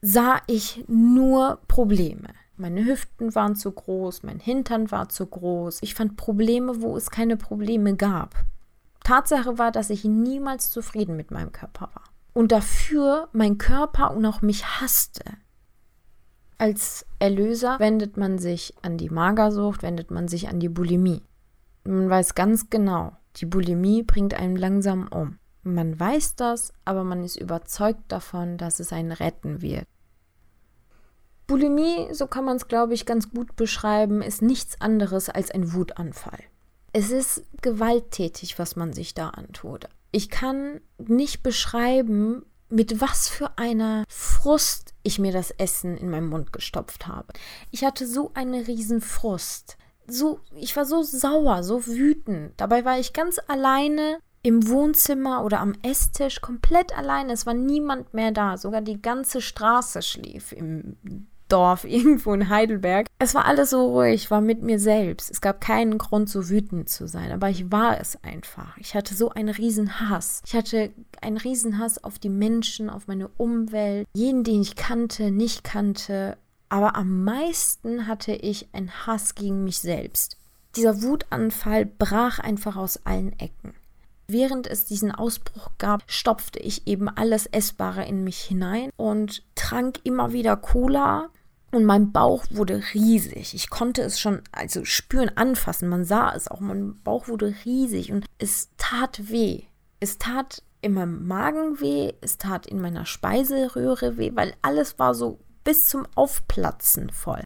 [0.01, 2.29] sah ich nur Probleme.
[2.57, 5.79] Meine Hüften waren zu groß, mein Hintern war zu groß.
[5.81, 8.35] Ich fand Probleme, wo es keine Probleme gab.
[9.03, 12.03] Tatsache war, dass ich niemals zufrieden mit meinem Körper war.
[12.33, 15.23] Und dafür mein Körper und auch mich hasste.
[16.57, 21.23] Als Erlöser wendet man sich an die Magersucht, wendet man sich an die Bulimie.
[21.83, 25.39] Man weiß ganz genau, die Bulimie bringt einen langsam um.
[25.63, 29.87] Man weiß das, aber man ist überzeugt davon, dass es einen retten wird.
[31.51, 35.73] Bulimie, so kann man es, glaube ich, ganz gut beschreiben, ist nichts anderes als ein
[35.73, 36.39] Wutanfall.
[36.93, 39.89] Es ist gewalttätig, was man sich da antut.
[40.13, 46.29] Ich kann nicht beschreiben, mit was für einer Frust ich mir das Essen in meinen
[46.29, 47.33] Mund gestopft habe.
[47.69, 49.75] Ich hatte so eine riesen Frust.
[50.07, 52.53] So, ich war so sauer, so wütend.
[52.55, 57.33] Dabei war ich ganz alleine im Wohnzimmer oder am Esstisch, komplett alleine.
[57.33, 58.55] Es war niemand mehr da.
[58.55, 63.07] Sogar die ganze Straße schlief im Dorf irgendwo in Heidelberg.
[63.19, 65.29] Es war alles so ruhig, war mit mir selbst.
[65.31, 68.77] Es gab keinen Grund, so wütend zu sein, aber ich war es einfach.
[68.77, 70.41] Ich hatte so einen riesen Hass.
[70.45, 75.31] Ich hatte einen riesen Hass auf die Menschen, auf meine Umwelt, jeden, den ich kannte,
[75.31, 76.37] nicht kannte.
[76.69, 80.37] Aber am meisten hatte ich einen Hass gegen mich selbst.
[80.75, 83.73] Dieser Wutanfall brach einfach aus allen Ecken.
[84.27, 89.99] Während es diesen Ausbruch gab, stopfte ich eben alles Essbare in mich hinein und trank
[90.05, 91.29] immer wieder Cola,
[91.71, 93.53] und mein Bauch wurde riesig.
[93.53, 95.89] Ich konnte es schon also spüren, anfassen.
[95.89, 96.59] Man sah es auch.
[96.59, 99.63] Mein Bauch wurde riesig und es tat weh.
[99.99, 105.13] Es tat in meinem Magen weh, es tat in meiner Speiseröhre weh, weil alles war
[105.13, 107.43] so bis zum Aufplatzen voll.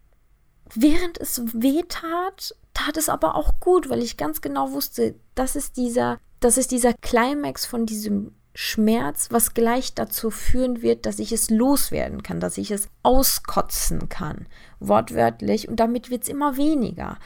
[0.74, 5.56] Während es weh tat, tat es aber auch gut, weil ich ganz genau wusste, das
[5.56, 11.20] ist dieser, das ist dieser Climax von diesem Schmerz, was gleich dazu führen wird, dass
[11.20, 14.48] ich es loswerden kann, dass ich es auskotzen kann,
[14.80, 17.20] wortwörtlich, und damit wird es immer weniger.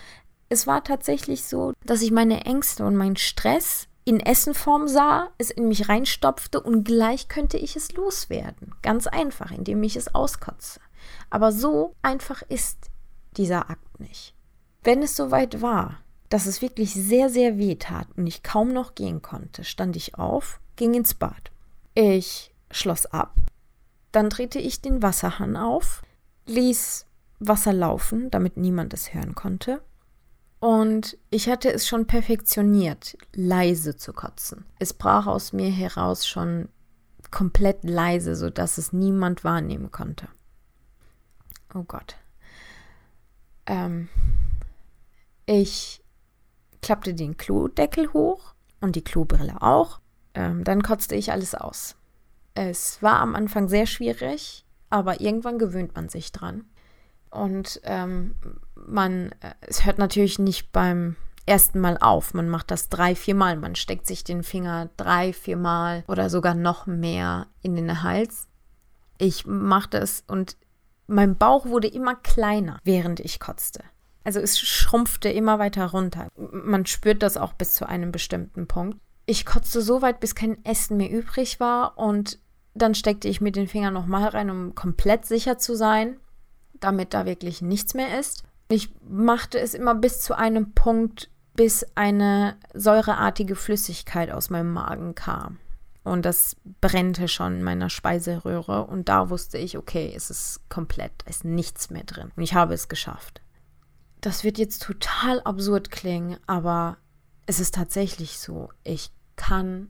[0.50, 5.52] Es war tatsächlich so, dass ich meine Ängste und meinen Stress in Essenform sah, es
[5.52, 8.74] in mich reinstopfte und gleich könnte ich es loswerden.
[8.82, 10.80] Ganz einfach, indem ich es auskotze.
[11.30, 12.90] Aber so einfach ist
[13.38, 14.34] dieser Akt nicht.
[14.84, 18.96] Wenn es soweit war, dass es wirklich sehr, sehr weh tat und ich kaum noch
[18.96, 21.52] gehen konnte, stand ich auf ging ins Bad.
[21.94, 23.36] Ich schloss ab.
[24.14, 26.02] Dann drehte ich den Wasserhahn auf,
[26.48, 27.06] ließ
[27.40, 29.82] Wasser laufen, damit niemand es hören konnte.
[30.60, 34.66] Und ich hatte es schon perfektioniert, leise zu kotzen.
[34.80, 36.70] Es brach aus mir heraus schon
[37.30, 40.30] komplett leise, sodass es niemand wahrnehmen konnte.
[41.74, 42.16] Oh Gott.
[43.66, 44.08] Ähm,
[45.46, 46.02] ich
[46.82, 50.00] klappte den Klodeckel hoch und die Klobrille auch
[50.40, 51.98] ähm, dann kotzte ich alles aus.
[52.54, 56.64] Es war am Anfang sehr schwierig, aber irgendwann gewöhnt man sich dran.
[57.30, 58.36] Und ähm,
[58.76, 62.34] man, äh, es hört natürlich nicht beim ersten Mal auf.
[62.34, 63.58] Man macht das drei, vier Mal.
[63.58, 68.48] Man steckt sich den Finger drei, vier Mal oder sogar noch mehr in den Hals.
[69.18, 70.56] Ich machte es und
[71.08, 73.84] mein Bauch wurde immer kleiner, während ich kotzte.
[74.24, 76.30] Also es schrumpfte immer weiter runter.
[76.38, 79.00] Man spürt das auch bis zu einem bestimmten Punkt.
[79.30, 82.40] Ich kotzte so weit, bis kein Essen mehr übrig war und
[82.74, 86.20] dann steckte ich mir den Finger nochmal rein, um komplett sicher zu sein,
[86.80, 88.42] damit da wirklich nichts mehr ist.
[88.70, 95.14] Ich machte es immer bis zu einem Punkt, bis eine säureartige Flüssigkeit aus meinem Magen
[95.14, 95.60] kam.
[96.04, 98.88] Und das brennte schon in meiner Speiseröhre.
[98.88, 102.32] Und da wusste ich, okay, es ist komplett, da ist nichts mehr drin.
[102.36, 103.44] Und ich habe es geschafft.
[104.22, 106.98] Das wird jetzt total absurd klingen, aber
[107.46, 108.70] es ist tatsächlich so.
[108.84, 109.88] Ich kann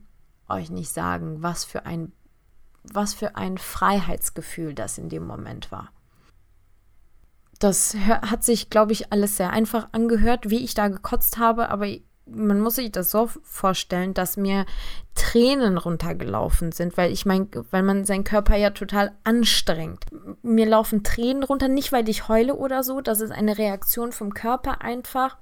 [0.48, 2.12] euch nicht sagen, was für ein,
[2.84, 5.90] was für ein Freiheitsgefühl das in dem Moment war.
[7.58, 11.88] Das hat sich, glaube ich, alles sehr einfach angehört, wie ich da gekotzt habe, aber
[12.26, 14.64] man muss sich das so vorstellen, dass mir
[15.16, 20.06] Tränen runtergelaufen sind, weil ich mein, weil man seinen Körper ja total anstrengt.
[20.42, 24.32] Mir laufen Tränen runter, nicht weil ich heule oder so, das ist eine Reaktion vom
[24.32, 25.38] Körper einfach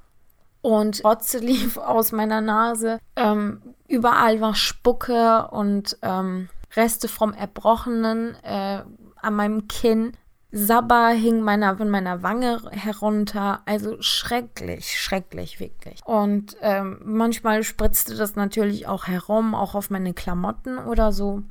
[0.60, 2.98] und Rotze lief aus meiner Nase.
[3.16, 8.82] Ähm, überall war Spucke und ähm, Reste vom Erbrochenen äh,
[9.16, 10.12] an meinem Kinn.
[10.50, 13.62] Sabber hing meiner, von meiner Wange herunter.
[13.66, 16.00] Also schrecklich, schrecklich, wirklich.
[16.04, 21.42] Und ähm, manchmal spritzte das natürlich auch herum, auch auf meine Klamotten oder so.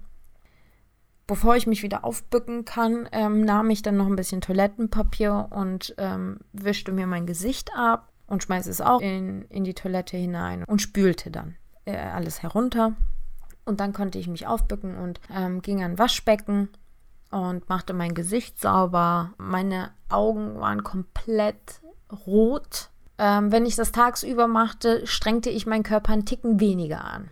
[1.27, 5.93] Bevor ich mich wieder aufbücken kann, ähm, nahm ich dann noch ein bisschen Toilettenpapier und
[5.97, 10.63] ähm, wischte mir mein Gesicht ab und schmeiße es auch in, in die Toilette hinein
[10.65, 12.93] und spülte dann äh, alles herunter.
[13.65, 16.69] Und dann konnte ich mich aufbücken und ähm, ging an Waschbecken
[17.31, 19.33] und machte mein Gesicht sauber.
[19.37, 21.81] Meine Augen waren komplett
[22.25, 22.89] rot.
[23.17, 27.29] Ähm, wenn ich das tagsüber machte, strengte ich meinen Körper einen Ticken weniger an.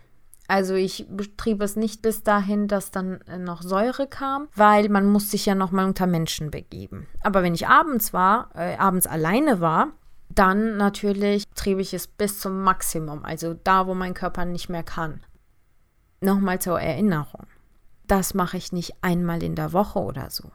[0.47, 5.08] Also ich betrieb es nicht bis dahin, dass dann äh, noch Säure kam, weil man
[5.08, 7.08] muss sich ja noch mal unter Menschen begeben.
[7.21, 9.93] Aber wenn ich abends war, äh, abends alleine war,
[10.36, 14.84] dann natürlich trieb ich es bis zum Maximum, also da, wo mein Körper nicht mehr
[14.84, 15.21] kann.
[16.21, 17.48] Nochmal zur Erinnerung.
[18.08, 20.52] Das mache ich nicht einmal in der Woche oder so.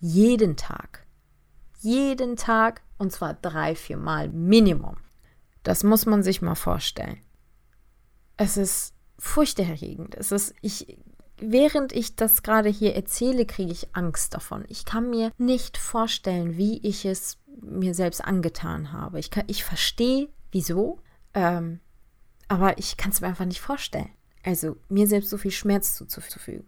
[0.00, 1.06] Jeden Tag.
[1.80, 4.96] Jeden Tag und zwar drei, vier Mal Minimum.
[5.62, 7.18] Das muss man sich mal vorstellen.
[8.36, 10.14] Es ist furchterregend.
[10.14, 10.98] Es ist, ich,
[11.40, 14.64] während ich das gerade hier erzähle, kriege ich Angst davon.
[14.68, 19.18] Ich kann mir nicht vorstellen, wie ich es mir selbst angetan habe.
[19.18, 21.00] Ich, ich verstehe, wieso,
[21.34, 21.80] ähm,
[22.48, 24.10] aber ich kann es mir einfach nicht vorstellen.
[24.44, 26.66] Also mir selbst so viel Schmerz zuzufügen.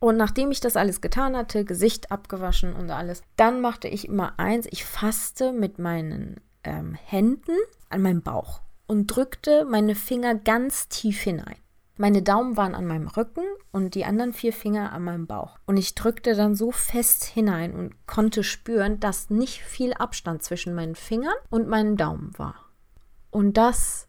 [0.00, 4.38] Und nachdem ich das alles getan hatte, Gesicht abgewaschen und alles, dann machte ich immer
[4.38, 7.56] eins, ich fasste mit meinen ähm, Händen
[7.88, 11.56] an meinem Bauch und drückte meine Finger ganz tief hinein.
[12.00, 15.58] Meine Daumen waren an meinem Rücken und die anderen vier Finger an meinem Bauch.
[15.66, 20.76] Und ich drückte dann so fest hinein und konnte spüren, dass nicht viel Abstand zwischen
[20.76, 22.54] meinen Fingern und meinen Daumen war.
[23.30, 24.06] Und das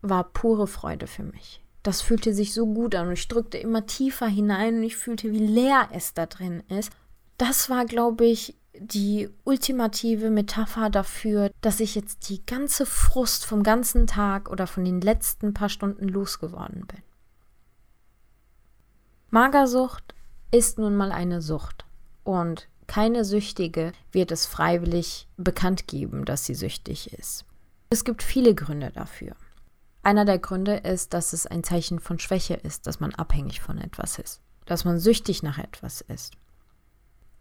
[0.00, 1.60] war pure Freude für mich.
[1.82, 5.30] Das fühlte sich so gut an und ich drückte immer tiefer hinein und ich fühlte,
[5.30, 6.90] wie leer es da drin ist.
[7.36, 13.62] Das war, glaube ich, die ultimative Metapher dafür, dass ich jetzt die ganze Frust vom
[13.62, 17.02] ganzen Tag oder von den letzten paar Stunden losgeworden bin.
[19.36, 20.14] Magersucht
[20.50, 21.84] ist nun mal eine Sucht
[22.24, 27.44] und keine Süchtige wird es freiwillig bekannt geben, dass sie süchtig ist.
[27.90, 29.36] Es gibt viele Gründe dafür.
[30.02, 33.76] Einer der Gründe ist, dass es ein Zeichen von Schwäche ist, dass man abhängig von
[33.76, 36.32] etwas ist, dass man süchtig nach etwas ist.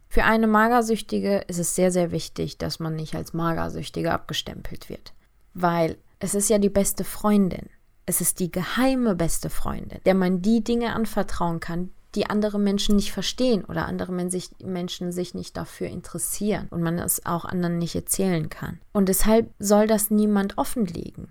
[0.10, 5.14] Für eine Magersüchtige ist es sehr, sehr wichtig, dass man nicht als Magersüchtige abgestempelt wird.
[5.54, 7.70] Weil es ist ja die beste Freundin.
[8.06, 12.96] Es ist die geheime beste Freundin, der man die Dinge anvertrauen kann, die andere Menschen
[12.96, 17.96] nicht verstehen oder andere Menschen sich nicht dafür interessieren und man es auch anderen nicht
[17.96, 18.80] erzählen kann.
[18.94, 21.30] Und deshalb soll das niemand offenlegen.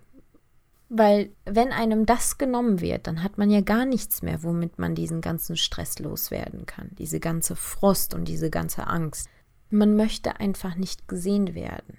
[0.91, 4.95] Weil wenn einem das genommen wird, dann hat man ja gar nichts mehr, womit man
[4.95, 9.29] diesen ganzen Stress loswerden kann, diese ganze Frust und diese ganze Angst.
[9.71, 11.99] Man möchte einfach nicht gesehen werden.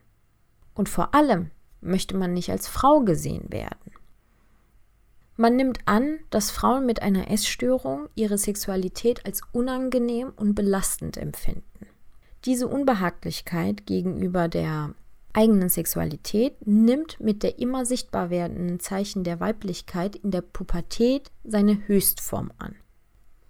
[0.76, 1.50] Und vor allem
[1.82, 3.92] möchte man nicht als Frau gesehen werden.
[5.38, 11.88] Man nimmt an, dass Frauen mit einer Essstörung ihre Sexualität als unangenehm und belastend empfinden.
[12.45, 14.93] Diese Unbehaglichkeit gegenüber der
[15.34, 21.86] eigenen Sexualität nimmt mit der immer sichtbar werdenden Zeichen der Weiblichkeit in der Pubertät seine
[21.88, 22.76] Höchstform an.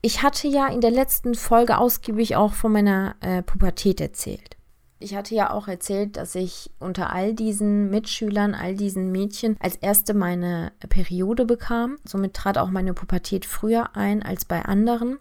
[0.02, 4.55] Ich hatte ja in der letzten Folge ausgiebig auch von meiner äh, Pubertät erzählt.
[5.00, 9.76] Ich hatte ja auch erzählt, dass ich unter all diesen Mitschülern, all diesen Mädchen als
[9.76, 11.98] erste meine Periode bekam.
[12.06, 15.18] Somit trat auch meine Pubertät früher ein als bei anderen.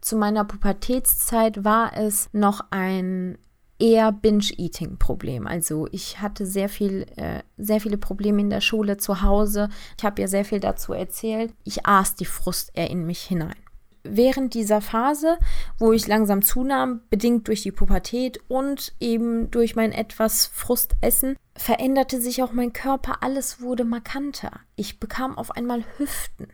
[0.00, 3.38] Zu meiner Pubertätszeit war es noch ein
[3.78, 5.46] eher Binge-Eating-Problem.
[5.46, 9.68] Also ich hatte sehr viel, äh, sehr viele Probleme in der Schule, zu Hause.
[9.98, 11.52] Ich habe ja sehr viel dazu erzählt.
[11.64, 13.63] Ich aß die Frust eher in mich hinein.
[14.06, 15.38] Während dieser Phase,
[15.78, 22.20] wo ich langsam zunahm, bedingt durch die Pubertät und eben durch mein etwas Frustessen, veränderte
[22.20, 23.22] sich auch mein Körper.
[23.22, 24.60] Alles wurde markanter.
[24.76, 26.48] Ich bekam auf einmal Hüften.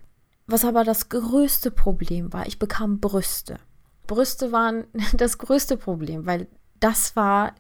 [0.47, 3.59] Was aber das größte Problem war, ich bekam Brüste.
[4.07, 6.47] Brüste waren das größte Problem, weil
[6.79, 7.55] das war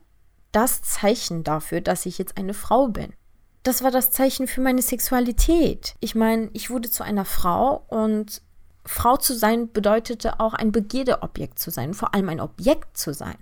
[0.52, 3.12] das Zeichen dafür, dass ich jetzt eine Frau bin.
[3.62, 5.94] Das war das Zeichen für meine Sexualität.
[6.00, 8.42] Ich meine, ich wurde zu einer Frau und
[8.90, 13.36] Frau zu sein bedeutete auch ein Begierdeobjekt zu sein, vor allem ein Objekt zu sein.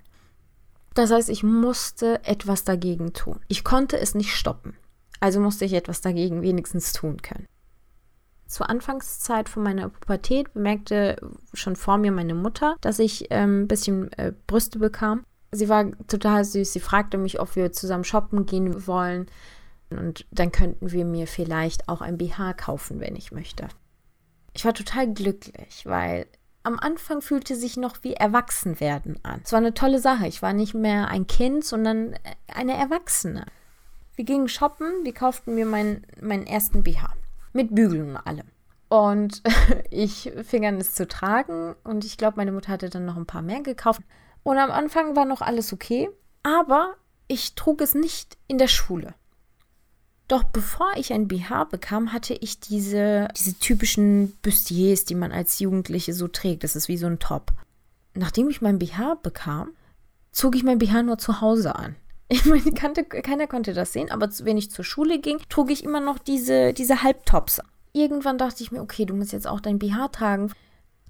[0.94, 3.40] Das heißt, ich musste etwas dagegen tun.
[3.48, 4.76] Ich konnte es nicht stoppen.
[5.20, 7.46] Also musste ich etwas dagegen wenigstens tun können.
[8.46, 11.16] Zur Anfangszeit von meiner Pubertät bemerkte
[11.52, 15.90] schon vor mir meine Mutter, dass ich ähm, ein bisschen äh, Brüste bekam sie war
[16.06, 16.72] total süß.
[16.72, 19.26] Sie fragte mich, ob wir zusammen shoppen gehen wollen.
[19.90, 23.68] Und dann könnten wir mir vielleicht auch ein BH kaufen, wenn ich möchte.
[24.55, 26.26] Ich war total glücklich, weil
[26.62, 29.40] am Anfang fühlte sich noch wie Erwachsenwerden an.
[29.44, 30.26] Es war eine tolle Sache.
[30.26, 32.14] Ich war nicht mehr ein Kind, sondern
[32.53, 33.46] eine Erwachsene.
[34.16, 37.14] Wir gingen shoppen, wir kauften mir meinen, meinen ersten BH.
[37.53, 38.49] Mit Bügeln und allem.
[38.88, 39.42] Und
[39.90, 41.74] ich fing an, es zu tragen.
[41.84, 44.03] Und ich glaube, meine Mutter hatte dann noch ein paar mehr gekauft.
[44.42, 46.11] Und am Anfang war noch alles okay,
[46.42, 46.94] aber
[47.28, 49.14] ich trug es nicht in der Schule.
[50.29, 55.59] Doch bevor ich ein BH bekam, hatte ich diese, diese typischen Bustiers, die man als
[55.59, 56.64] Jugendliche so trägt.
[56.64, 57.53] Das ist wie so ein Top.
[58.14, 59.70] Nachdem ich mein BH bekam,
[60.31, 61.97] zog ich mein BH nur zu Hause an.
[62.31, 65.83] Ich meine, kannte, keiner konnte das sehen, aber wenn ich zur Schule ging, trug ich
[65.83, 67.62] immer noch diese, diese Halbtops.
[67.95, 70.53] irgendwann dachte ich mir, okay, du musst jetzt auch dein BH tragen.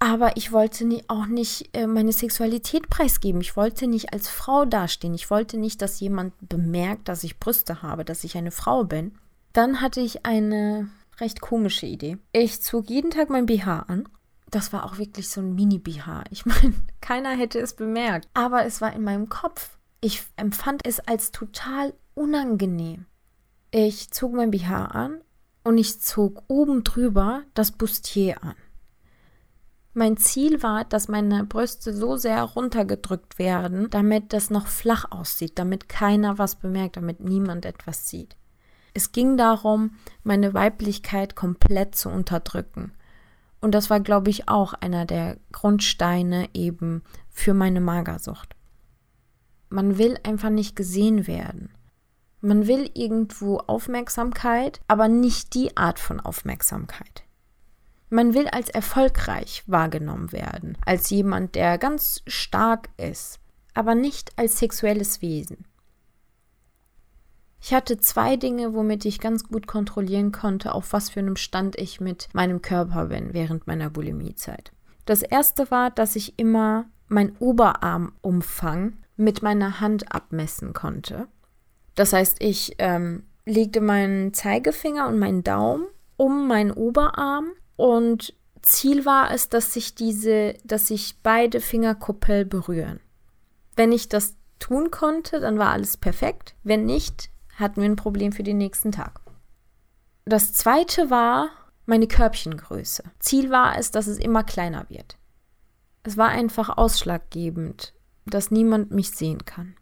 [0.01, 3.41] Aber ich wollte nie, auch nicht äh, meine Sexualität preisgeben.
[3.41, 5.15] Ich wollte nicht als Frau dastehen.
[5.15, 9.19] Ich wollte nicht, dass jemand bemerkt, dass ich Brüste habe, dass ich eine Frau bin.
[9.53, 10.89] Dann hatte ich eine
[11.19, 12.19] recht komische Idee.
[12.33, 14.09] Ich zog jeden Tag mein BH an.
[14.51, 16.25] Das war auch wirklich so ein Mini-BH.
[16.31, 18.29] Ich meine, keiner hätte es bemerkt.
[18.35, 19.79] Aber es war in meinem Kopf.
[20.01, 23.07] Ich empfand es als total unangenehm.
[23.73, 25.21] Ich zog mein BH an
[25.65, 28.55] und ich zog oben drüber das Bustier an.
[29.99, 35.59] Mein Ziel war, dass meine Brüste so sehr runtergedrückt werden, damit das noch flach aussieht,
[35.59, 38.37] damit keiner was bemerkt, damit niemand etwas sieht.
[38.95, 42.93] Es ging darum, meine Weiblichkeit komplett zu unterdrücken.
[43.61, 48.55] Und das war, glaube ich, auch einer der Grundsteine eben für meine Magersucht.
[49.69, 51.71] Man will einfach nicht gesehen werden.
[52.41, 57.25] Man will irgendwo Aufmerksamkeit, aber nicht die Art von Aufmerksamkeit.
[58.11, 63.39] Man will als erfolgreich wahrgenommen werden, als jemand, der ganz stark ist,
[63.75, 65.65] aber nicht als sexuelles Wesen.
[67.61, 71.77] Ich hatte zwei Dinge, womit ich ganz gut kontrollieren konnte, auf was für einem Stand
[71.77, 74.73] ich mit meinem Körper bin während meiner Bulimiezeit.
[75.05, 81.27] Das erste war, dass ich immer mein Oberarmumfang mit meiner Hand abmessen konnte.
[81.95, 85.87] Das heißt, ich ähm, legte meinen Zeigefinger und meinen Daumen
[86.17, 87.49] um meinen Oberarm
[87.79, 92.99] und Ziel war es, dass sich diese, dass sich beide Fingerkuppel berühren.
[93.77, 96.57] Wenn ich das tun konnte, dann war alles perfekt.
[96.65, 99.21] Wenn nicht, hatten wir ein Problem für den nächsten Tag.
[100.25, 101.51] Das zweite war
[101.87, 103.05] meine Körbchengröße.
[103.21, 105.17] Ziel war es, dass es immer kleiner wird.
[106.03, 107.95] Es war einfach ausschlaggebend,
[108.27, 109.77] dass niemand mich sehen kann.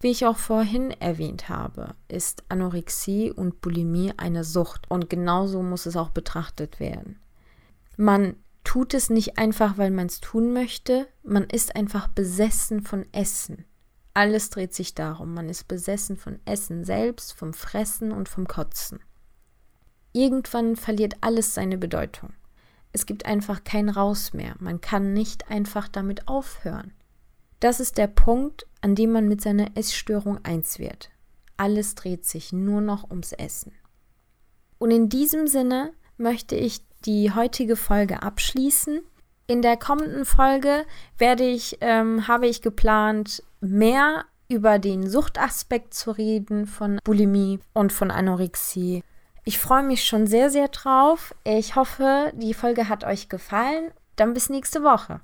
[0.00, 5.86] Wie ich auch vorhin erwähnt habe, ist Anorexie und Bulimie eine Sucht und genauso muss
[5.86, 7.18] es auch betrachtet werden.
[7.96, 13.06] Man tut es nicht einfach, weil man es tun möchte, man ist einfach besessen von
[13.12, 13.64] Essen.
[14.12, 19.00] Alles dreht sich darum, man ist besessen von Essen selbst, vom Fressen und vom Kotzen.
[20.12, 22.32] Irgendwann verliert alles seine Bedeutung.
[22.92, 26.92] Es gibt einfach kein Raus mehr, man kann nicht einfach damit aufhören.
[27.60, 31.10] Das ist der Punkt, an dem man mit seiner Essstörung eins wird.
[31.56, 33.72] Alles dreht sich nur noch ums Essen.
[34.78, 39.00] Und in diesem Sinne möchte ich die heutige Folge abschließen.
[39.48, 40.84] In der kommenden Folge
[41.18, 47.92] werde ich, ähm, habe ich geplant, mehr über den Suchtaspekt zu reden von Bulimie und
[47.92, 49.02] von Anorexie.
[49.42, 51.34] Ich freue mich schon sehr, sehr drauf.
[51.42, 53.90] Ich hoffe, die Folge hat euch gefallen.
[54.14, 55.20] Dann bis nächste Woche.